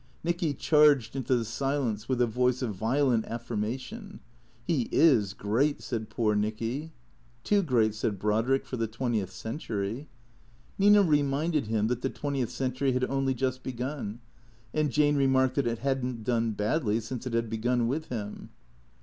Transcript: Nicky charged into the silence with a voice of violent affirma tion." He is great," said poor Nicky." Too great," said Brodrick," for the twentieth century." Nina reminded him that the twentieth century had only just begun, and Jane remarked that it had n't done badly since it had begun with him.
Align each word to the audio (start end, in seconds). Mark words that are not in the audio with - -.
Nicky 0.23 0.55
charged 0.55 1.15
into 1.15 1.35
the 1.35 1.45
silence 1.45 2.09
with 2.09 2.19
a 2.23 2.25
voice 2.25 2.63
of 2.63 2.73
violent 2.73 3.23
affirma 3.27 3.79
tion." 3.79 4.19
He 4.65 4.89
is 4.91 5.35
great," 5.35 5.79
said 5.83 6.09
poor 6.09 6.33
Nicky." 6.33 6.91
Too 7.43 7.61
great," 7.61 7.93
said 7.93 8.17
Brodrick," 8.17 8.65
for 8.65 8.77
the 8.77 8.87
twentieth 8.87 9.29
century." 9.29 10.07
Nina 10.79 11.03
reminded 11.03 11.67
him 11.67 11.85
that 11.85 12.01
the 12.01 12.09
twentieth 12.09 12.49
century 12.49 12.93
had 12.93 13.03
only 13.11 13.35
just 13.35 13.61
begun, 13.61 14.21
and 14.73 14.89
Jane 14.89 15.17
remarked 15.17 15.53
that 15.53 15.67
it 15.67 15.77
had 15.77 16.03
n't 16.03 16.23
done 16.23 16.53
badly 16.53 16.99
since 16.99 17.27
it 17.27 17.33
had 17.35 17.47
begun 17.47 17.87
with 17.87 18.05
him. 18.07 18.49